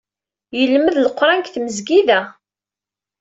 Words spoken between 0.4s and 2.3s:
Yelmed Leqran deg tmesgida.